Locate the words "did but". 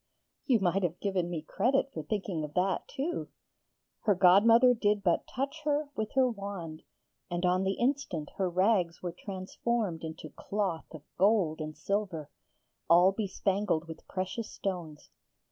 4.73-5.27